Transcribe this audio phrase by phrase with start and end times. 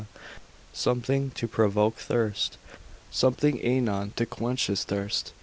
[0.73, 2.57] something to provoke thirst,
[3.11, 5.31] something anon to quench his thirst.